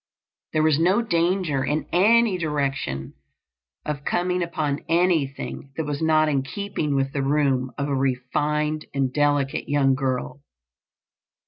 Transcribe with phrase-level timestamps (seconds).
[0.53, 3.13] There was no danger in any direction
[3.85, 8.87] of coming upon anything that was not in keeping with the room of a refined
[8.95, 10.41] and delicate young girl.